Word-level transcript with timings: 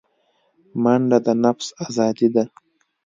منډه 0.83 1.17
د 1.25 1.27
نفس 1.43 1.67
آزادي 1.85 2.27
ده 2.35 2.43